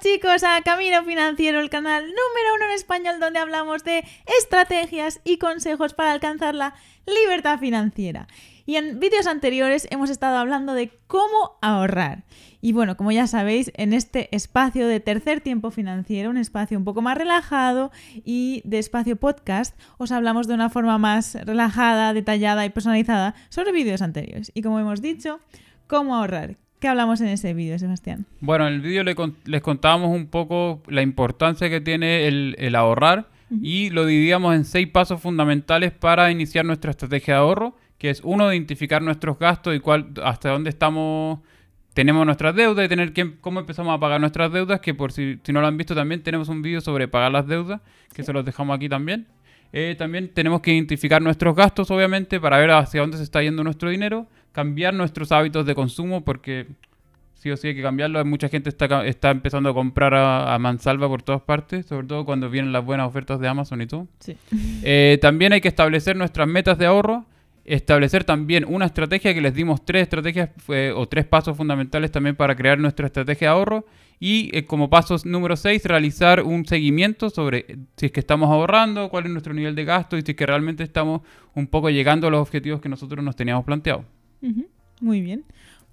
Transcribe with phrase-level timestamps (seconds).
[0.00, 4.02] chicos a Camino Financiero, el canal número uno en español donde hablamos de
[4.38, 6.74] estrategias y consejos para alcanzar la
[7.06, 8.26] libertad financiera.
[8.64, 12.24] Y en vídeos anteriores hemos estado hablando de cómo ahorrar.
[12.62, 16.84] Y bueno, como ya sabéis, en este espacio de tercer tiempo financiero, un espacio un
[16.84, 17.90] poco más relajado
[18.24, 23.72] y de espacio podcast, os hablamos de una forma más relajada, detallada y personalizada sobre
[23.72, 24.50] vídeos anteriores.
[24.54, 25.40] Y como hemos dicho,
[25.86, 26.56] cómo ahorrar.
[26.80, 28.24] ¿Qué hablamos en ese vídeo, Sebastián?
[28.40, 33.90] Bueno, en el vídeo les contábamos un poco la importancia que tiene el, ahorrar y
[33.90, 38.50] lo dividíamos en seis pasos fundamentales para iniciar nuestra estrategia de ahorro, que es uno,
[38.50, 41.40] identificar nuestros gastos y cuál, hasta dónde estamos,
[41.92, 45.38] tenemos nuestras deudas y tener que, cómo empezamos a pagar nuestras deudas, que por si,
[45.42, 47.82] si no lo han visto también tenemos un vídeo sobre pagar las deudas,
[48.14, 49.26] que se los dejamos aquí también.
[49.72, 53.62] Eh, también tenemos que identificar nuestros gastos, obviamente, para ver hacia dónde se está yendo
[53.62, 56.66] nuestro dinero cambiar nuestros hábitos de consumo porque
[57.34, 58.24] sí o sí hay que cambiarlo.
[58.24, 62.50] Mucha gente está, está empezando a comprar a, mansalva por todas partes, sobre todo cuando
[62.50, 64.06] vienen las buenas ofertas de Amazon y todo.
[64.82, 67.24] Eh, también hay que establecer nuestras metas de ahorro,
[67.64, 70.50] establecer también una estrategia que les dimos tres estrategias
[70.94, 73.86] o tres pasos fundamentales también para crear nuestra estrategia de ahorro.
[74.22, 79.08] Y eh, como paso número 6, realizar un seguimiento sobre si es que estamos ahorrando,
[79.08, 81.22] cuál es nuestro nivel de gasto y si es que realmente estamos
[81.54, 84.04] un poco llegando a los objetivos que nosotros nos teníamos planteado.
[85.00, 85.44] Muy bien.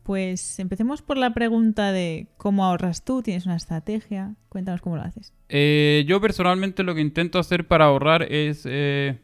[0.03, 5.01] Pues empecemos por la pregunta de cómo ahorras tú, tienes una estrategia, cuéntanos cómo lo
[5.01, 5.33] haces.
[5.49, 9.19] Eh, yo personalmente lo que intento hacer para ahorrar es eh,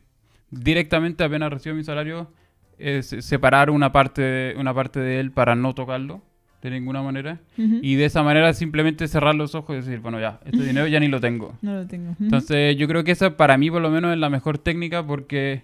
[0.54, 2.32] directamente apenas recibo mi salario,
[2.78, 6.22] es separar una parte, de, una parte de él para no tocarlo
[6.62, 7.40] de ninguna manera.
[7.58, 11.00] Y de esa manera simplemente cerrar los ojos y decir, bueno, ya, este dinero ya
[11.00, 11.58] ni lo tengo.
[11.62, 12.16] No lo tengo.
[12.20, 15.64] Entonces yo creo que esa para mí por lo menos es la mejor técnica porque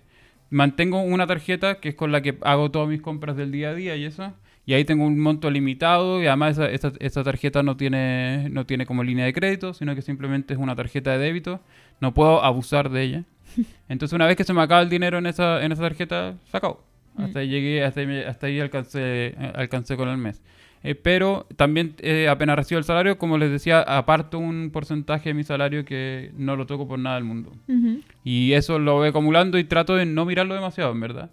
[0.49, 3.73] mantengo una tarjeta que es con la que hago todas mis compras del día a
[3.73, 4.33] día y eso.
[4.65, 9.03] Y ahí tengo un monto limitado y además esa, tarjeta no tiene, no tiene como
[9.03, 11.61] línea de crédito, sino que simplemente es una tarjeta de débito.
[12.01, 13.23] No puedo abusar de ella.
[13.89, 16.57] Entonces una vez que se me acaba el dinero en esa, en esa tarjeta, se
[16.57, 16.83] acabó.
[17.15, 17.23] Mm.
[17.23, 20.41] Hasta ahí llegué, hasta ahí, hasta ahí alcancé, alcancé con el mes.
[20.81, 25.33] Eh, pero también eh, apenas recibo el salario, como les decía, aparto un porcentaje de
[25.33, 27.51] mi salario que no lo toco por nada del mundo.
[28.23, 31.31] Y eso lo voy acumulando y trato de no mirarlo demasiado, en verdad.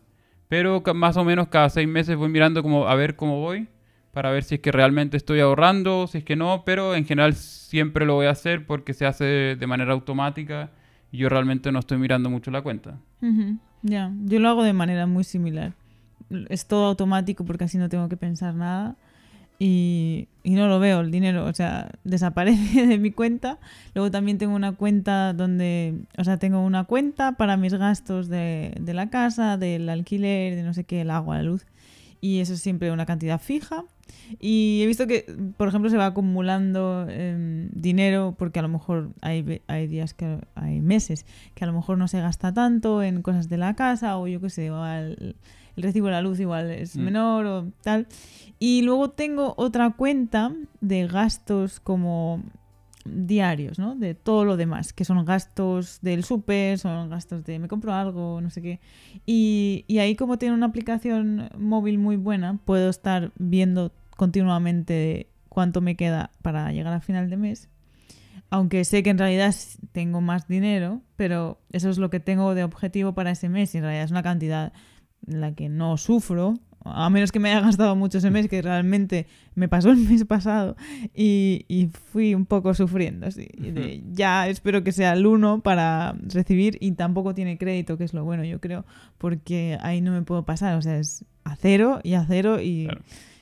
[0.49, 3.69] Pero más o menos cada seis meses voy mirando como a ver cómo voy,
[4.12, 7.34] para ver si es que realmente estoy ahorrando, si es que no, pero en general
[7.34, 10.71] siempre lo voy a hacer porque se hace de manera automática
[11.12, 12.99] y yo realmente no estoy mirando mucho la cuenta.
[13.83, 15.72] Ya, yo lo hago de manera muy similar.
[16.49, 18.97] Es todo automático porque así no tengo que pensar nada
[19.59, 23.59] y, no lo veo el dinero, o sea, desaparece de mi cuenta.
[23.94, 28.75] Luego también tengo una cuenta donde, o sea, tengo una cuenta para mis gastos de,
[28.81, 31.67] de la casa, del alquiler, de no sé qué, el agua, la luz.
[32.21, 33.84] Y eso es siempre una cantidad fija.
[34.41, 39.10] Y he visto que, por ejemplo, se va acumulando em, dinero porque a lo mejor
[39.21, 43.22] hay, hay días que hay meses que a lo mejor no se gasta tanto en
[43.22, 45.34] cosas de la casa o yo qué sé, el
[45.76, 47.00] recibo de la luz igual es mm.
[47.00, 48.06] menor o tal.
[48.59, 52.43] Y luego tengo otra cuenta de gastos como
[53.09, 53.94] diarios, ¿no?
[53.94, 58.41] De todo lo demás, que son gastos del súper, son gastos de me compro algo,
[58.41, 58.81] no sé qué.
[59.25, 65.81] Y, y, ahí como tiene una aplicación móvil muy buena, puedo estar viendo continuamente cuánto
[65.81, 67.69] me queda para llegar a final de mes.
[68.50, 69.55] Aunque sé que en realidad
[69.93, 73.78] tengo más dinero, pero eso es lo que tengo de objetivo para ese mes y
[73.78, 74.73] en realidad es una cantidad
[75.27, 76.55] la que no sufro,
[76.92, 80.24] a menos que me haya gastado mucho ese mes, que realmente me pasó el mes
[80.24, 80.76] pasado
[81.14, 83.26] y, fui un poco sufriendo.
[83.26, 83.48] así
[84.12, 88.25] ya espero que sea el 1 para recibir y tampoco tiene crédito, que es lo
[88.25, 88.84] bueno, yo creo,
[89.19, 92.88] porque ahí no me puedo pasar, o sea, es a cero y a cero y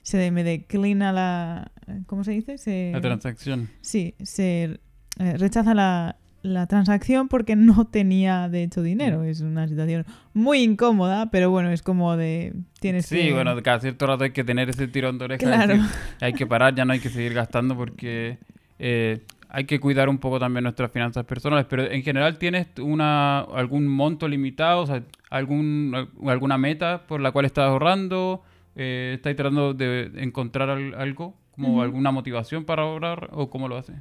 [0.02, 1.72] se me declina la...
[2.06, 2.90] ¿Cómo se dice?
[2.92, 3.70] la transacción.
[3.80, 4.80] Sí, se
[5.18, 9.20] eh, rechaza la, la transacción porque no tenía de hecho dinero.
[9.20, 9.24] Mm.
[9.24, 14.06] Es una situación muy incómoda, pero bueno, es como de tienes sí, bueno, cada cierto
[14.06, 15.44] rato hay que tener ese tirón de oreja.
[15.44, 15.76] Claro.
[16.20, 18.38] hay que parar, ya no hay que seguir gastando porque
[18.78, 21.66] eh, hay que cuidar un poco también nuestras finanzas personales.
[21.68, 27.32] Pero en general, ¿tienes una algún monto limitado, o sea, algún, alguna meta por la
[27.32, 28.42] cual estás ahorrando?
[28.76, 33.96] Eh, ¿Estás tratando de encontrar algo, como alguna motivación para ahorrar o cómo lo haces?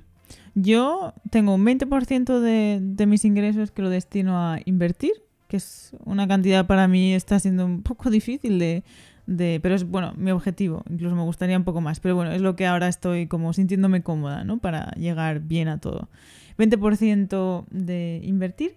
[0.56, 5.13] Yo tengo un 20% de, de mis ingresos que lo destino a invertir,
[5.47, 8.83] que es una cantidad para mí está siendo un poco difícil de,
[9.27, 12.41] de, pero es bueno mi objetivo incluso me gustaría un poco más pero bueno es
[12.41, 16.09] lo que ahora estoy como sintiéndome cómoda no para llegar bien a todo.
[16.57, 18.75] 20% de invertir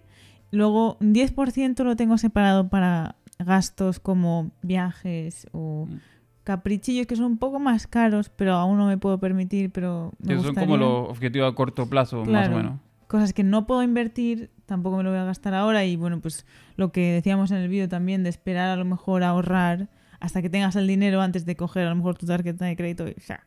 [0.51, 6.16] luego 10% lo tengo separado para gastos como viajes o mm
[6.47, 10.35] caprichillos que son un poco más caros, pero aún no me puedo permitir, pero me
[10.35, 12.79] Esos son como los objetivos a corto plazo, más o menos.
[13.07, 16.45] Cosas que no puedo invertir, tampoco me lo voy a gastar ahora y bueno, pues
[16.77, 19.89] lo que decíamos en el vídeo también de esperar a lo mejor a ahorrar
[20.21, 23.09] hasta que tengas el dinero antes de coger a lo mejor tu tarjeta de crédito
[23.09, 23.45] y, ya,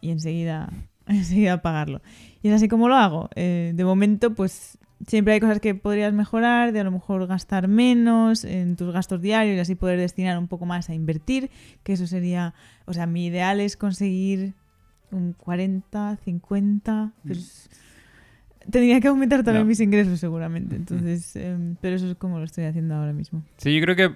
[0.00, 0.72] y enseguida,
[1.08, 2.00] enseguida pagarlo.
[2.42, 3.28] Y es así como lo hago.
[3.34, 7.68] Eh, de momento, pues siempre hay cosas que podrías mejorar, de a lo mejor gastar
[7.68, 11.50] menos en tus gastos diarios y así poder destinar un poco más a invertir,
[11.82, 12.54] que eso sería,
[12.86, 14.54] o sea, mi ideal es conseguir
[15.10, 17.70] un 40, 50, pues,
[18.70, 22.64] tendría que aumentar también mis ingresos seguramente, entonces, em, pero eso es como lo estoy
[22.64, 23.42] haciendo ahora mismo.
[23.56, 24.10] Sí, yo creo que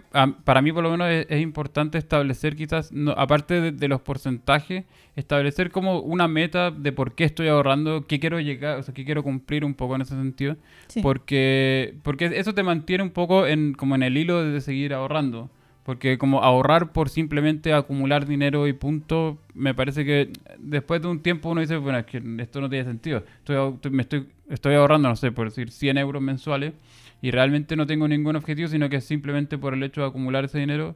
[0.44, 4.00] para mí por lo menos es, es importante establecer quizás, no- aparte de, de los
[4.00, 4.84] porcentajes,
[5.16, 9.04] establecer como una meta de por qué estoy ahorrando, qué quiero llegar, o sea, qué
[9.04, 10.56] quiero cumplir un poco en ese sentido.
[10.88, 11.00] Sí.
[11.02, 15.50] Porque, porque eso te mantiene un poco en, como en el hilo de seguir ahorrando.
[15.90, 21.20] Porque como ahorrar por simplemente acumular dinero y punto, me parece que después de un
[21.20, 23.24] tiempo uno dice, bueno, es que esto no tiene sentido.
[23.38, 26.74] Estoy, me estoy, estoy ahorrando, no sé, por decir 100 euros mensuales
[27.20, 30.60] y realmente no tengo ningún objetivo, sino que simplemente por el hecho de acumular ese
[30.60, 30.94] dinero,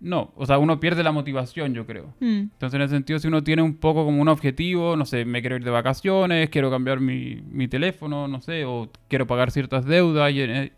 [0.00, 0.32] no.
[0.36, 2.14] O sea, uno pierde la motivación, yo creo.
[2.20, 5.26] Mm, Entonces, en ese sentido, si uno tiene un poco como un objetivo, no sé,
[5.26, 9.50] me quiero ir de vacaciones, quiero cambiar mi, mi teléfono, no sé, o quiero pagar
[9.50, 10.72] ciertas deudas, y eh,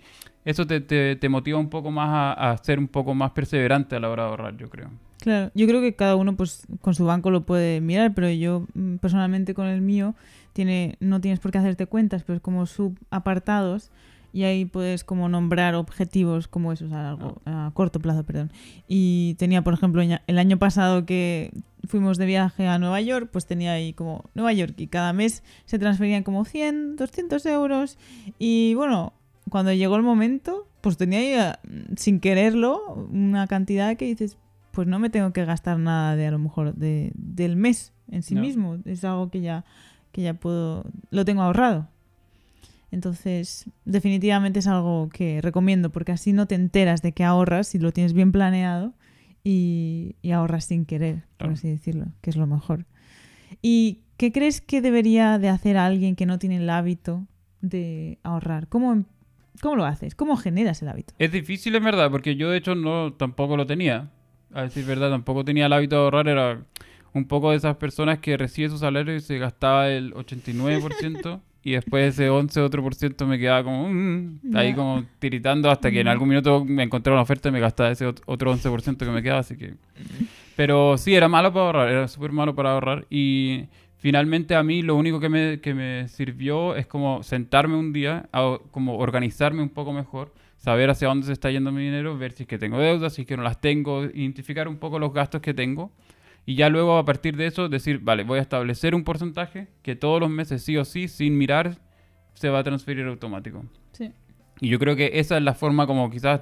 [0.46, 3.94] eso te, te- te motiva un poco más a, a ser un poco más perseverante
[3.96, 4.88] a la hora de ahorrar, yo creo.
[5.20, 8.66] Claro, yo creo que cada uno pues con su banco lo puede mirar, pero yo
[8.74, 10.14] mm, personalmente con el mío
[10.54, 13.90] tiene no tienes por qué hacerte cuentas, pero es como subapartados
[14.32, 18.52] y ahí puedes como nombrar objetivos como esos a, largo- a corto plazo, perdón.
[18.86, 21.50] Y tenía, por ejemplo, el año pasado que
[21.88, 25.42] fuimos de viaje a Nueva York, pues tenía ahí como Nueva York y cada mes
[25.64, 27.96] se transferían como 100, 200 euros
[28.38, 29.14] y bueno,
[29.50, 31.60] cuando llegó el momento, pues tenía ah,
[31.96, 34.38] sin quererlo una cantidad que dices,
[34.72, 38.22] pues no me tengo que gastar nada de a lo mejor de, del mes en
[38.22, 38.40] sí No.
[38.42, 38.76] mismo.
[38.84, 39.64] Es algo que ya,
[40.12, 41.88] que ya puedo, lo tengo ahorrado.
[42.90, 47.78] Entonces, definitivamente es algo que recomiendo porque así no te enteras de que ahorras si
[47.78, 48.94] lo tienes bien planeado
[49.42, 51.52] y, y ahorras sin querer, por Claro.
[51.54, 52.86] así decirlo, que es lo mejor.
[53.60, 57.26] ¿Y qué crees que debería de hacer alguien que no tiene el hábito
[57.60, 58.68] de ahorrar?
[58.68, 59.04] ¿Cómo,
[59.60, 60.14] cómo lo haces?
[60.14, 61.14] ¿Cómo generas el hábito?
[61.18, 64.10] Es difícil, en verdad, porque yo de hecho no tampoco lo tenía.
[64.54, 66.28] A decir verdad, tampoco tenía el hábito de ahorrar.
[66.28, 66.60] Era
[67.12, 71.72] un poco de esas personas que recibe su salario y se gastaba el 89% y
[71.72, 76.00] después ese 11 otro por ciento me quedaba como mm, ahí como tiritando hasta que
[76.00, 76.10] en Mm.
[76.10, 79.22] algún minuto me encontré una oferta y me gastaba ese ot- otro 11% que me
[79.22, 79.74] quedaba, así que...
[80.54, 83.66] Pero sí, era malo para ahorrar, era súper malo para ahorrar y
[83.98, 88.28] finalmente a mí lo único que me, que me sirvió es como sentarme un día,
[88.32, 92.32] a- como organizarme un poco mejor, saber hacia dónde se está yendo mi dinero, ver
[92.32, 95.12] si es que tengo deudas, si es que no las tengo, identificar un poco los
[95.12, 95.92] gastos que tengo
[96.44, 99.96] y ya luego a partir de eso decir, vale, voy a establecer un porcentaje que
[99.96, 101.78] todos los meses sí o sí, sin mirar,
[102.34, 103.64] se va a transferir automático.
[103.92, 104.12] Sí.
[104.60, 106.40] Y yo creo que esa es la forma como quizás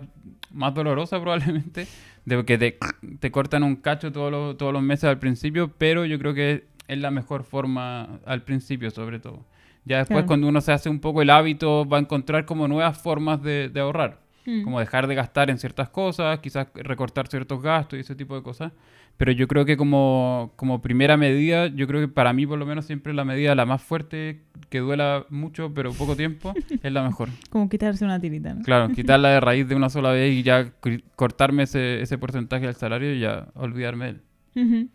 [0.53, 1.87] más dolorosa probablemente,
[2.25, 2.79] de que te,
[3.19, 6.65] te cortan un cacho todos los, todos los meses al principio, pero yo creo que
[6.89, 9.45] es la mejor forma al principio sobre todo.
[9.87, 10.27] Ya después Claro.
[10.27, 13.69] cuando uno se hace un poco el hábito va a encontrar como nuevas formas de,
[13.69, 14.63] de ahorrar, Mm.
[14.63, 18.43] como dejar de gastar en ciertas cosas, quizás recortar ciertos gastos y ese tipo de
[18.43, 18.73] cosas.
[19.17, 22.67] Pero yo creo que como, como primera medida, yo creo que para mí por lo
[22.67, 27.03] menos siempre la medida la más fuerte, que duela mucho pero poco tiempo, es la
[27.05, 27.29] mejor.
[27.49, 28.63] Como quitarse una tirita, ¿no?
[28.63, 30.73] Claro, quitarla de raíz de una sola vez y ya
[31.17, 34.91] cortarme ese, ese porcentaje del salario y ya olvidarme de él.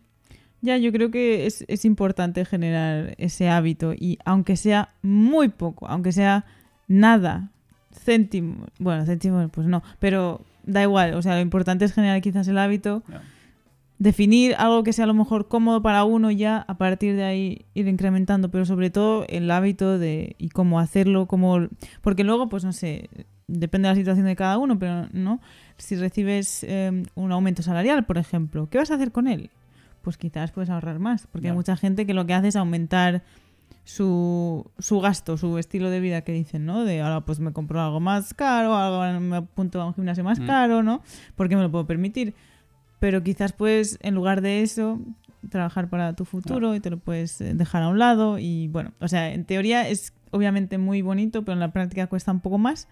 [0.62, 5.88] Ya, yo creo que es, es importante generar ese hábito y aunque sea muy poco,
[5.88, 6.46] aunque sea
[6.88, 7.52] nada,
[7.94, 12.48] céntimo, bueno, céntimos pues no, pero da igual, o sea, lo importante es generar quizás
[12.48, 13.04] el hábito,
[13.98, 17.66] definir algo que sea a lo mejor cómodo para uno ya, a partir de ahí
[17.74, 21.68] ir incrementando, pero sobre todo el hábito de y cómo hacerlo, cómo
[22.02, 23.10] porque luego pues no sé,
[23.48, 25.42] depende de la situación de cada uno, pero no,
[25.78, 29.50] si recibes eh, un aumento salarial, por ejemplo, ¿qué vas a hacer con él?
[30.02, 33.24] Pues quizás puedes ahorrar más, porque hay mucha gente que lo que hace es aumentar
[33.84, 36.84] su, su gasto, su estilo de vida que dicen, ¿no?
[36.86, 40.40] De ahora pues me compro algo más caro, ahora me apunto a un gimnasio más
[40.40, 40.46] Mm.
[40.46, 41.02] caro, ¿no?
[41.36, 42.36] Porque me lo puedo permitir.
[43.00, 45.00] Pero quizás puedes, en lugar de eso,
[45.50, 48.38] trabajar para tu futuro y te lo puedes eh, dejar a un lado.
[48.40, 52.32] Y bueno, o sea, en teoría es obviamente muy bonito, pero en la práctica cuesta
[52.32, 52.88] un poco más.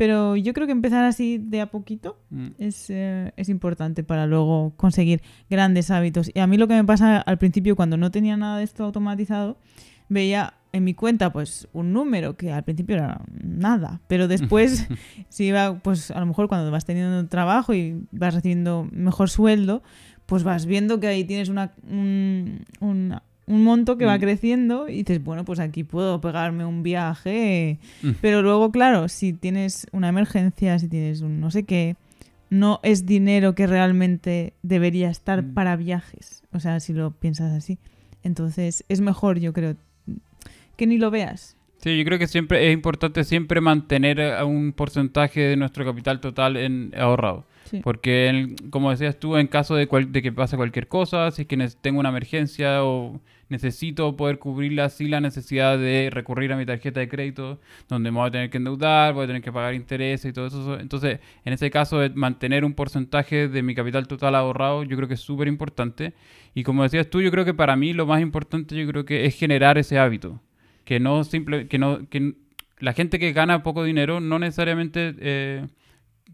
[0.00, 2.46] Pero yo creo que empezar así de a poquito Mm.
[2.56, 6.30] es, eh, es importante para luego conseguir grandes hábitos.
[6.32, 8.82] Y a mí lo que me pasa al principio, cuando no tenía nada de esto
[8.84, 9.58] automatizado,
[10.08, 14.88] veía en mi cuenta pues un número que al principio era nada, pero después
[15.28, 19.28] si iba pues a lo mejor cuando vas teniendo un trabajo y vas recibiendo mejor
[19.28, 19.82] sueldo,
[20.24, 24.20] pues vas viendo que ahí tienes una, un, una- un monto que va Mm.
[24.20, 27.78] creciendo y dices, bueno, pues aquí puedo pegarme un viaje.
[28.02, 28.10] Mm.
[28.20, 31.96] Pero luego, claro, si tienes una emergencia, si tienes un no sé qué,
[32.48, 35.54] no es dinero que realmente debería estar Mm.
[35.54, 36.42] para viajes.
[36.52, 37.78] O sea, si lo piensas así.
[38.22, 39.76] Entonces, es mejor, yo creo,
[40.76, 41.56] que ni lo veas.
[41.82, 46.56] Sí, yo creo que siempre es importante siempre mantener un porcentaje de nuestro capital total
[46.56, 47.46] en ahorrado.
[47.82, 51.42] Porque, en- como decías tú, en caso de, cual- de que pase cualquier cosa, si
[51.42, 56.56] es que tengo una emergencia o necesito poder cubrirla sin la necesidad de recurrir a
[56.56, 57.58] mi tarjeta de crédito,
[57.88, 60.46] donde me voy a tener que endeudar, voy a tener que pagar intereses y todo
[60.46, 60.78] eso.
[60.78, 65.14] Entonces, en ese caso, mantener un porcentaje de mi capital total ahorrado, yo creo que
[65.14, 66.12] es súper importante.
[66.54, 69.26] Y como decías tú, yo creo que para mí lo más importante, yo creo que
[69.26, 70.40] es generar ese hábito.
[70.84, 72.34] Que no simple, que no, que
[72.78, 75.66] la gente que gana poco dinero no necesariamente eh,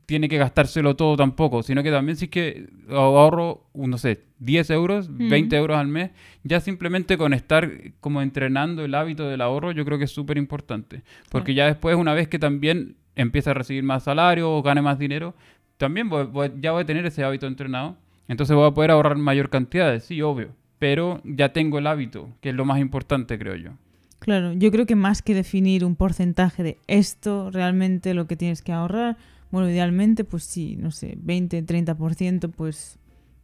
[0.05, 4.21] tiene que gastárselo todo tampoco, sino que también si es que ahorro, uh, no sé,
[4.39, 5.29] 10 euros, Mm.
[5.29, 6.11] 20 euros al mes,
[6.45, 10.39] ya simplemente con estar como entrenando el hábito del ahorro, yo creo que es súper
[10.39, 11.03] importante.
[11.31, 14.99] Porque ya después, una vez que también empieza a recibir más salario o gane más
[14.99, 15.35] dinero,
[15.79, 17.97] también voy- voy- ya voy a tener ese hábito entrenado.
[18.29, 20.49] Entonces voy a poder ahorrar mayor cantidad, sí, obvio.
[20.79, 23.71] Pero ya tengo el hábito, que es lo más importante, creo yo.
[24.19, 28.63] Claro, yo creo que más que definir un porcentaje de esto realmente lo que tienes
[28.63, 29.17] que ahorrar,
[29.51, 32.99] bueno, idealmente, pues sí, no sé, 20, 30%, pues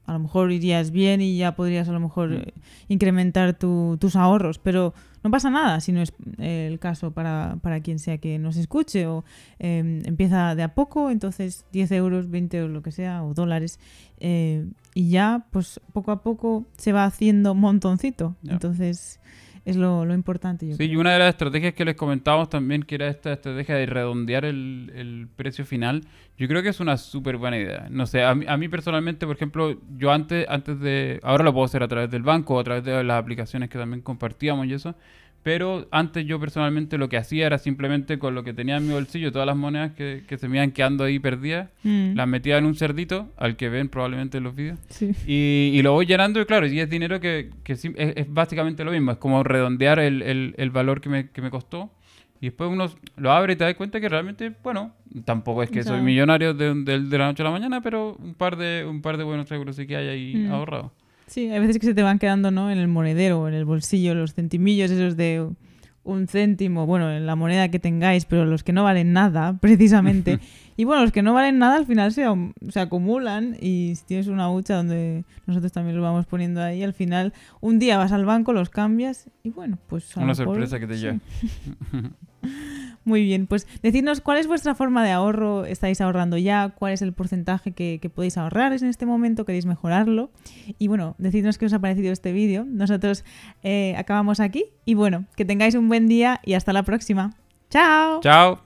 [0.05, 2.35] a lo mejor irías bien y ya podrías a lo mejor Mm.
[2.35, 2.53] eh,
[2.89, 7.57] incrementar tu- tus ahorros, pero no pasa nada si no es eh, el caso para,
[7.63, 9.25] para quien sea que nos escuche o
[9.61, 13.79] eh, empieza de a poco, entonces 10 euros, 20 euros, lo que sea, o dólares,
[14.19, 19.21] eh, y ya pues poco a poco se va haciendo montoncito, entonces
[19.65, 20.67] es lo, lo importante.
[20.69, 21.01] Yo Sí, y creo.
[21.01, 24.91] una de las estrategias que les comentábamos también, que era esta estrategia de redondear el,
[24.95, 26.03] el precio final,
[26.37, 27.87] yo creo que es una súper buena idea.
[27.91, 31.53] No sé, a mí, a mí personalmente, por ejemplo, yo antes, antes de, ahora lo
[31.53, 34.75] puedo hacer a través del banco a través de las aplicaciones que también compartíamos y
[34.75, 34.95] eso,
[35.43, 38.93] pero antes yo personalmente lo que hacía era simplemente con lo que tenía en mi
[38.93, 42.59] bolsillo, todas las monedas que, que se me iban quedando ahí perdidas, Mm, las metía
[42.59, 45.11] en un cerdito, al que ven probablemente en los vídeos, sí.
[45.27, 48.85] y, y lo voy llenando y claro, y es dinero que, que es, es básicamente
[48.85, 51.91] lo mismo, es como redondear el, el- el valor que me, que me costó.
[52.41, 54.93] Y después uno lo abre y te das cuenta que realmente, bueno,
[55.25, 58.35] tampoco es que soy millonario de, de- de la noche a la mañana, pero un
[58.35, 60.51] par de, un par de buenos euros sí que hay ahí Mm.
[60.53, 60.91] ahorrados.
[61.33, 62.71] Sí, hay veces que se te van quedando, ¿no?
[62.71, 65.49] En el monedero o en el bolsillo los centimillos esos de
[66.05, 70.41] un céntimo, bueno, en la moneda que tengáis, pero los que no valen nada, precisamente.
[70.77, 72.25] y bueno, los que no valen nada al final se,
[72.69, 76.93] se acumulan y si tienes una hucha donde nosotros también los vamos poniendo ahí, al
[76.93, 80.15] final un día vas al banco, los cambias y bueno, pues...
[80.17, 81.01] a lo Una mejor- sorpresa que te sí.
[81.03, 81.19] llega.
[83.05, 87.03] Muy bien, pues decidnos cuál es vuestra forma de ahorro, estáis ahorrando ya, cuál es
[87.03, 90.31] el porcentaje que, podéis ahorrar en este momento, queréis mejorarlo.
[90.79, 92.65] Y bueno, decidnos qué os ha parecido este vídeo.
[92.65, 93.25] Nosotros
[93.63, 97.35] eh, acabamos aquí y bueno, que tengáis un buen día y hasta la próxima.
[97.71, 98.21] ¡Chao!
[98.21, 98.61] Chao.